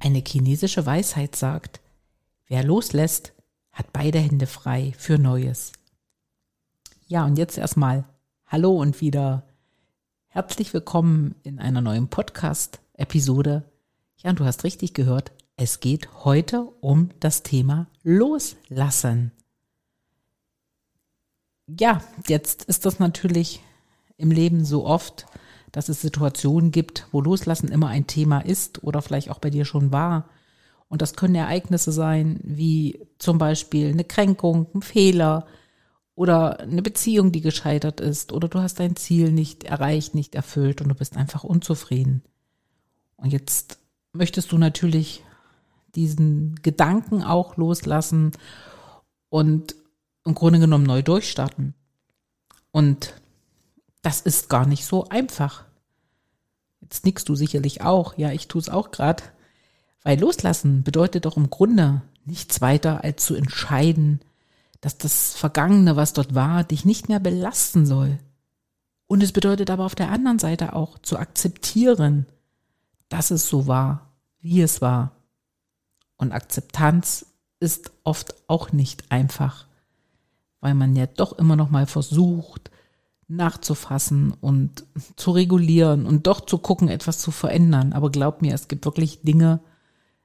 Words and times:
Eine 0.00 0.22
chinesische 0.24 0.86
Weisheit 0.86 1.34
sagt, 1.34 1.80
wer 2.46 2.62
loslässt, 2.62 3.32
hat 3.72 3.92
beide 3.92 4.20
Hände 4.20 4.46
frei 4.46 4.94
für 4.96 5.18
Neues. 5.18 5.72
Ja, 7.08 7.24
und 7.24 7.36
jetzt 7.36 7.58
erstmal 7.58 8.04
Hallo 8.46 8.80
und 8.80 9.00
wieder 9.00 9.42
herzlich 10.28 10.72
willkommen 10.72 11.34
in 11.42 11.58
einer 11.58 11.80
neuen 11.80 12.08
Podcast-Episode. 12.08 13.64
Ja, 14.18 14.30
und 14.30 14.38
du 14.38 14.44
hast 14.44 14.62
richtig 14.62 14.94
gehört, 14.94 15.32
es 15.56 15.80
geht 15.80 16.24
heute 16.24 16.62
um 16.80 17.10
das 17.18 17.42
Thema 17.42 17.88
Loslassen. 18.04 19.32
Ja, 21.66 22.04
jetzt 22.28 22.62
ist 22.64 22.86
das 22.86 23.00
natürlich 23.00 23.60
im 24.16 24.30
Leben 24.30 24.64
so 24.64 24.86
oft, 24.86 25.26
dass 25.72 25.88
es 25.88 26.00
Situationen 26.00 26.70
gibt, 26.70 27.06
wo 27.12 27.20
Loslassen 27.20 27.68
immer 27.68 27.88
ein 27.88 28.06
Thema 28.06 28.40
ist 28.40 28.82
oder 28.82 29.02
vielleicht 29.02 29.30
auch 29.30 29.38
bei 29.38 29.50
dir 29.50 29.64
schon 29.64 29.92
war. 29.92 30.28
Und 30.88 31.02
das 31.02 31.14
können 31.14 31.34
Ereignisse 31.34 31.92
sein, 31.92 32.40
wie 32.42 33.06
zum 33.18 33.38
Beispiel 33.38 33.88
eine 33.88 34.04
Kränkung, 34.04 34.66
ein 34.74 34.82
Fehler 34.82 35.46
oder 36.14 36.60
eine 36.60 36.82
Beziehung, 36.82 37.30
die 37.30 37.42
gescheitert 37.42 38.00
ist 38.00 38.32
oder 38.32 38.48
du 38.48 38.60
hast 38.60 38.80
dein 38.80 38.96
Ziel 38.96 39.30
nicht 39.30 39.64
erreicht, 39.64 40.14
nicht 40.14 40.34
erfüllt 40.34 40.80
und 40.80 40.88
du 40.88 40.94
bist 40.94 41.16
einfach 41.16 41.44
unzufrieden. 41.44 42.22
Und 43.16 43.32
jetzt 43.32 43.78
möchtest 44.12 44.50
du 44.52 44.58
natürlich 44.58 45.22
diesen 45.94 46.56
Gedanken 46.62 47.22
auch 47.22 47.56
loslassen 47.56 48.32
und 49.28 49.74
im 50.24 50.34
Grunde 50.34 50.58
genommen 50.58 50.84
neu 50.84 51.02
durchstarten. 51.02 51.74
Und 52.70 53.14
das 54.02 54.20
ist 54.20 54.48
gar 54.48 54.66
nicht 54.66 54.84
so 54.84 55.08
einfach. 55.08 55.64
Jetzt 56.80 57.04
nickst 57.04 57.28
du 57.28 57.34
sicherlich 57.34 57.82
auch. 57.82 58.16
Ja, 58.16 58.32
ich 58.32 58.48
tue 58.48 58.60
es 58.60 58.68
auch 58.68 58.90
gerade. 58.90 59.22
Weil 60.02 60.20
loslassen 60.20 60.84
bedeutet 60.84 61.24
doch 61.24 61.36
im 61.36 61.50
Grunde 61.50 62.02
nichts 62.24 62.60
weiter, 62.60 63.04
als 63.04 63.24
zu 63.24 63.34
entscheiden, 63.34 64.20
dass 64.80 64.96
das 64.96 65.34
Vergangene, 65.34 65.96
was 65.96 66.12
dort 66.12 66.34
war, 66.34 66.64
dich 66.64 66.84
nicht 66.84 67.08
mehr 67.08 67.20
belasten 67.20 67.84
soll. 67.84 68.18
Und 69.06 69.22
es 69.22 69.32
bedeutet 69.32 69.70
aber 69.70 69.84
auf 69.84 69.94
der 69.94 70.10
anderen 70.10 70.38
Seite 70.38 70.74
auch 70.74 70.98
zu 70.98 71.18
akzeptieren, 71.18 72.26
dass 73.08 73.30
es 73.30 73.48
so 73.48 73.66
war, 73.66 74.12
wie 74.40 74.60
es 74.60 74.80
war. 74.80 75.12
Und 76.16 76.32
Akzeptanz 76.32 77.26
ist 77.58 77.90
oft 78.04 78.34
auch 78.48 78.72
nicht 78.72 79.10
einfach, 79.10 79.66
weil 80.60 80.74
man 80.74 80.94
ja 80.94 81.06
doch 81.06 81.32
immer 81.32 81.56
noch 81.56 81.70
mal 81.70 81.86
versucht, 81.86 82.70
nachzufassen 83.28 84.32
und 84.40 84.84
zu 85.16 85.30
regulieren 85.30 86.06
und 86.06 86.26
doch 86.26 86.40
zu 86.40 86.58
gucken, 86.58 86.88
etwas 86.88 87.18
zu 87.18 87.30
verändern. 87.30 87.92
Aber 87.92 88.10
glaub 88.10 88.40
mir, 88.40 88.54
es 88.54 88.68
gibt 88.68 88.86
wirklich 88.86 89.20
Dinge 89.22 89.60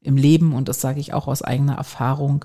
im 0.00 0.16
Leben, 0.16 0.52
und 0.52 0.68
das 0.68 0.80
sage 0.80 1.00
ich 1.00 1.14
auch 1.14 1.28
aus 1.28 1.42
eigener 1.42 1.76
Erfahrung, 1.76 2.44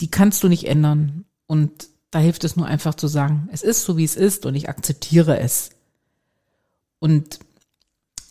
die 0.00 0.10
kannst 0.10 0.42
du 0.42 0.48
nicht 0.48 0.66
ändern. 0.66 1.26
Und 1.46 1.88
da 2.10 2.18
hilft 2.18 2.44
es 2.44 2.56
nur 2.56 2.66
einfach 2.66 2.94
zu 2.94 3.08
sagen, 3.08 3.48
es 3.52 3.62
ist 3.62 3.84
so, 3.84 3.98
wie 3.98 4.04
es 4.04 4.16
ist 4.16 4.46
und 4.46 4.54
ich 4.54 4.68
akzeptiere 4.68 5.38
es. 5.38 5.70
Und 6.98 7.40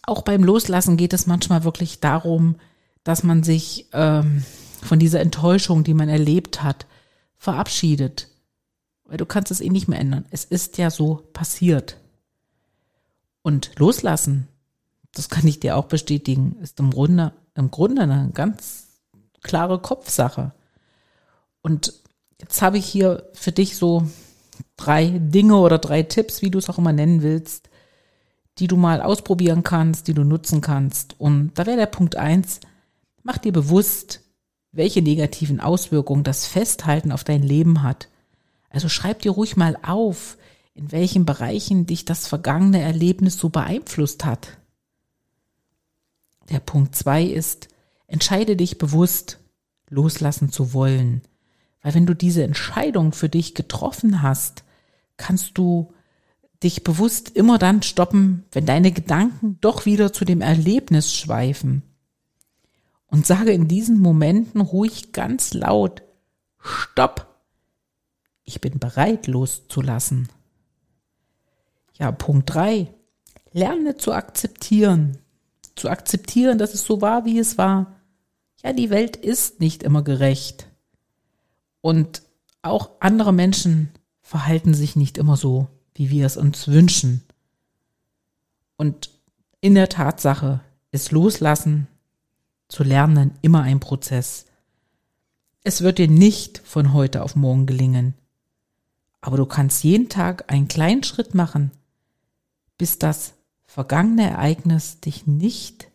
auch 0.04 0.24
beim 0.24 0.44
Loslassen 0.44 0.98
geht 0.98 1.14
es 1.14 1.28
manchmal 1.28 1.64
wirklich 1.64 2.00
darum, 2.00 2.56
dass 3.04 3.24
man 3.24 3.44
sich 3.44 3.88
ähm, 3.94 4.44
von 4.82 4.98
dieser 4.98 5.20
Enttäuschung, 5.20 5.84
die 5.84 5.94
man 5.94 6.10
erlebt 6.10 6.64
hat, 6.64 6.88
verabschiedet 7.38 8.29
weil 9.10 9.18
du 9.18 9.26
kannst 9.26 9.52
es 9.52 9.62
eh 9.62 9.70
nicht 9.70 9.88
mehr 9.88 10.00
ändern. 10.00 10.26
Es 10.30 10.46
ist 10.46 10.78
ja 10.78 10.90
so 10.90 11.28
passiert. 11.34 11.98
Und 13.42 13.72
loslassen, 13.78 14.48
das 15.14 15.30
kann 15.30 15.48
ich 15.48 15.60
dir 15.60 15.76
auch 15.76 15.86
bestätigen, 15.86 16.58
ist 16.62 16.80
im 16.80 16.92
Grunde, 16.92 17.34
im 17.56 17.72
Grunde 17.72 18.04
eine 18.04 18.30
ganz 18.34 18.88
klare 19.42 19.80
Kopfsache. 19.80 20.54
Und 21.62 21.94
jetzt 22.40 22.62
habe 22.62 22.78
ich 22.78 22.86
hier 22.86 23.30
für 23.34 23.52
dich 23.52 23.76
so 23.76 24.08
drei 24.78 25.20
Dinge 25.20 25.58
oder 25.58 25.78
drei 25.78 26.04
Tipps, 26.04 26.42
wie 26.42 26.52
du 26.52 26.60
es 26.60 26.70
auch 26.70 26.78
immer 26.78 26.94
nennen 26.94 27.22
willst, 27.22 27.70
die 28.60 28.68
du 28.68 28.78
mal 28.78 29.02
ausprobieren 29.02 29.64
kannst, 29.64 30.08
die 30.08 30.14
du 30.14 30.24
nutzen 30.24 30.62
kannst. 30.62 31.20
Und 31.20 31.52
da 31.56 31.66
wäre 31.66 31.78
der 31.78 31.86
Punkt 31.86 32.16
eins, 32.16 32.60
mach 33.24 33.38
dir 33.38 33.54
bewusst, 33.54 34.22
welche 34.72 35.02
negativen 35.02 35.60
Auswirkungen 35.60 36.24
das 36.24 36.46
Festhalten 36.46 37.12
auf 37.12 37.24
dein 37.24 37.42
Leben 37.42 37.84
hat. 37.84 38.10
Also 38.70 38.90
schreib 38.90 39.22
dir 39.22 39.32
ruhig 39.32 39.58
mal 39.58 39.78
auf, 39.82 40.38
in 40.74 40.92
welchen 40.92 41.26
Bereichen 41.26 41.86
dich 41.86 42.06
das 42.06 42.28
vergangene 42.28 42.82
Erlebnis 42.82 43.38
so 43.38 43.50
beeinflusst 43.50 44.26
hat. 44.26 44.58
Der 46.50 46.60
Punkt 46.60 46.96
zwei 46.96 47.24
ist, 47.24 47.68
entscheide 48.08 48.56
dich 48.56 48.78
bewusst, 48.78 49.40
loslassen 49.90 50.52
zu 50.52 50.74
wollen. 50.74 51.22
Weil 51.82 51.96
wenn 51.96 52.06
du 52.06 52.14
diese 52.14 52.44
Entscheidung 52.44 53.12
für 53.12 53.30
dich 53.30 53.56
getroffen 53.56 54.22
hast, 54.22 54.64
kannst 55.18 55.58
du 55.58 55.94
dich 56.64 56.84
bewusst 56.84 57.30
immer 57.30 57.58
dann 57.58 57.82
stoppen, 57.84 58.46
wenn 58.52 58.66
deine 58.66 58.92
Gedanken 58.92 59.58
doch 59.62 59.86
wieder 59.86 60.12
zu 60.12 60.26
dem 60.26 60.42
Erlebnis 60.42 61.14
schweifen. 61.14 61.84
Und 63.08 63.26
sage 63.26 63.52
in 63.52 63.68
diesen 63.68 64.00
Momenten 64.00 64.62
ruhig 64.62 65.14
ganz 65.14 65.54
laut, 65.54 66.04
Stopp! 66.60 67.39
Ich 68.50 68.62
bin 68.62 68.80
bereit 68.80 69.28
loszulassen. 69.28 70.28
Ja, 72.00 72.12
Punkt 72.12 72.52
drei: 72.52 72.92
Lerne 73.52 73.98
zu 73.98 74.12
akzeptieren. 74.12 75.20
Zu 75.76 75.88
akzeptieren, 75.88 76.58
dass 76.58 76.74
es 76.74 76.84
so 76.84 77.00
war, 77.00 77.26
wie 77.26 77.38
es 77.38 77.60
war. 77.60 77.96
Ja, 78.64 78.74
die 78.74 78.90
Welt 78.90 79.18
ist 79.18 79.60
nicht 79.60 79.84
immer 79.84 80.02
gerecht. 80.02 80.68
Und 81.82 82.24
auch 82.64 82.90
andere 83.02 83.34
Menschen 83.34 83.92
verhalten 84.24 84.74
sich 84.74 84.96
nicht 84.96 85.20
immer 85.20 85.38
so, 85.38 85.68
wie 85.94 86.10
wir 86.10 86.26
es 86.26 86.36
uns 86.36 86.68
wünschen. 86.68 87.24
Und 88.78 89.12
in 89.62 89.76
der 89.76 89.90
Tatsache 89.90 90.62
ist 90.90 91.12
Loslassen 91.12 91.88
zu 92.68 92.84
lernen 92.84 93.38
immer 93.44 93.62
ein 93.62 93.80
Prozess. 93.80 94.48
Es 95.64 95.84
wird 95.84 96.00
dir 96.00 96.08
nicht 96.08 96.58
von 96.66 96.94
heute 96.94 97.22
auf 97.22 97.36
morgen 97.36 97.68
gelingen. 97.68 98.16
Aber 99.22 99.38
du 99.38 99.46
kannst 99.46 99.84
jeden 99.84 100.10
Tag 100.10 100.52
einen 100.52 100.68
kleinen 100.68 101.04
Schritt 101.04 101.34
machen, 101.34 101.72
bis 102.78 103.00
das 103.00 103.34
vergangene 103.66 104.30
Ereignis 104.30 105.00
dich 105.00 105.28
nicht 105.28 105.90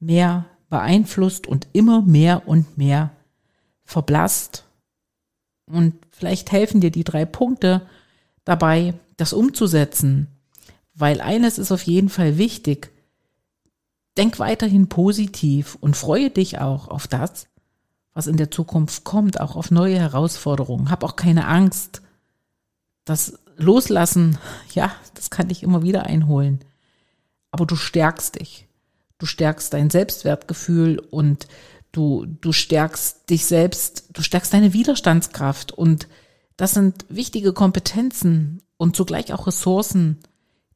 mehr 0.00 0.46
beeinflusst 0.68 1.46
und 1.46 1.68
immer 1.72 2.00
mehr 2.02 2.48
und 2.48 2.78
mehr 2.78 3.10
verblasst. 3.84 4.64
Und 5.66 5.94
vielleicht 6.10 6.52
helfen 6.52 6.80
dir 6.80 6.90
die 6.90 7.04
drei 7.04 7.24
Punkte 7.24 7.86
dabei, 8.44 8.94
das 9.16 9.32
umzusetzen. 9.32 10.28
Weil 10.94 11.20
eines 11.20 11.58
ist 11.58 11.72
auf 11.72 11.82
jeden 11.82 12.08
Fall 12.08 12.38
wichtig. 12.38 12.90
Denk 14.16 14.38
weiterhin 14.38 14.88
positiv 14.88 15.76
und 15.80 15.96
freue 15.96 16.30
dich 16.30 16.58
auch 16.58 16.88
auf 16.88 17.06
das, 17.06 17.46
was 18.14 18.26
in 18.26 18.36
der 18.36 18.50
Zukunft 18.50 19.04
kommt, 19.04 19.40
auch 19.40 19.56
auf 19.56 19.70
neue 19.70 19.98
Herausforderungen. 19.98 20.90
Hab 20.90 21.02
auch 21.02 21.16
keine 21.16 21.46
Angst, 21.46 22.02
das 23.04 23.38
Loslassen, 23.56 24.38
ja, 24.74 24.92
das 25.14 25.30
kann 25.30 25.48
dich 25.48 25.62
immer 25.62 25.82
wieder 25.82 26.06
einholen. 26.06 26.60
Aber 27.50 27.66
du 27.66 27.76
stärkst 27.76 28.40
dich. 28.40 28.68
Du 29.18 29.26
stärkst 29.26 29.72
dein 29.72 29.90
Selbstwertgefühl 29.90 30.98
und 30.98 31.46
du, 31.92 32.26
du 32.26 32.52
stärkst 32.52 33.30
dich 33.30 33.44
selbst, 33.46 34.08
du 34.12 34.22
stärkst 34.22 34.52
deine 34.52 34.72
Widerstandskraft 34.72 35.72
und 35.72 36.08
das 36.56 36.74
sind 36.74 37.04
wichtige 37.08 37.52
Kompetenzen 37.52 38.62
und 38.76 38.96
zugleich 38.96 39.32
auch 39.32 39.46
Ressourcen, 39.46 40.18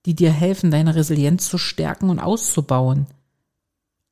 die 0.05 0.15
dir 0.15 0.31
helfen, 0.31 0.71
deine 0.71 0.95
Resilienz 0.95 1.49
zu 1.49 1.59
stärken 1.59 2.09
und 2.11 2.21
auszubauen. 2.21 3.07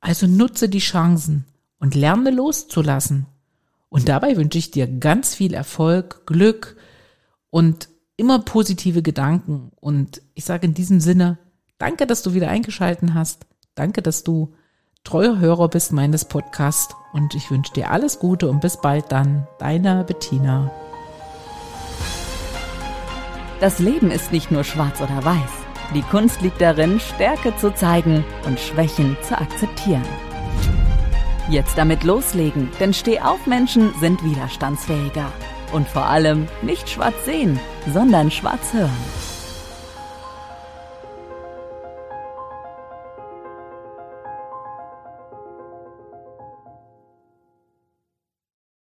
Also 0.00 0.26
nutze 0.26 0.68
die 0.68 0.80
Chancen 0.80 1.44
und 1.78 1.94
lerne 1.94 2.30
loszulassen. 2.30 3.26
Und 3.88 4.08
dabei 4.08 4.36
wünsche 4.36 4.58
ich 4.58 4.72
dir 4.72 4.88
ganz 4.88 5.34
viel 5.34 5.54
Erfolg, 5.54 6.26
Glück 6.26 6.76
und 7.50 7.88
immer 8.16 8.38
positive 8.40 9.02
Gedanken. 9.02 9.72
Und 9.80 10.22
ich 10.34 10.44
sage 10.44 10.66
in 10.66 10.74
diesem 10.74 11.00
Sinne, 11.00 11.38
danke, 11.78 12.06
dass 12.06 12.22
du 12.22 12.34
wieder 12.34 12.48
eingeschalten 12.48 13.14
hast. 13.14 13.46
Danke, 13.74 14.02
dass 14.02 14.24
du 14.24 14.54
treuer 15.02 15.38
Hörer 15.38 15.68
bist 15.68 15.92
meines 15.92 16.24
Podcasts 16.24 16.94
und 17.12 17.34
ich 17.34 17.50
wünsche 17.50 17.72
dir 17.72 17.90
alles 17.90 18.18
Gute 18.18 18.48
und 18.48 18.60
bis 18.60 18.80
bald 18.80 19.12
dann. 19.12 19.46
Deine 19.58 20.04
Bettina. 20.04 20.70
Das 23.60 23.78
Leben 23.78 24.10
ist 24.10 24.32
nicht 24.32 24.50
nur 24.50 24.64
schwarz 24.64 25.00
oder 25.00 25.24
weiß. 25.24 25.50
Die 25.94 26.02
Kunst 26.02 26.40
liegt 26.40 26.60
darin, 26.60 26.98
Stärke 26.98 27.54
zu 27.56 27.72
zeigen 27.74 28.24
und 28.46 28.58
Schwächen 28.58 29.16
zu 29.22 29.38
akzeptieren. 29.38 30.02
Jetzt 31.50 31.76
damit 31.76 32.04
loslegen, 32.04 32.70
denn 32.80 32.94
Stehaufmenschen 32.94 33.92
sind 34.00 34.24
widerstandsfähiger. 34.24 35.30
Und 35.74 35.88
vor 35.88 36.06
allem 36.06 36.46
nicht 36.62 36.88
schwarz 36.88 37.24
sehen, 37.24 37.58
sondern 37.92 38.30
schwarz 38.30 38.72
hören. 38.72 39.23